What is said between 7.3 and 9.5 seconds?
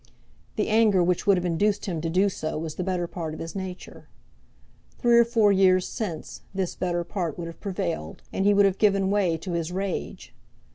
would have prevailed, and he would have given way